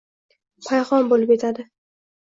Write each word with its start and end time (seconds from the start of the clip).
payhon 0.69 1.13
bo‘lib 1.13 1.35
yotadi. 1.37 1.71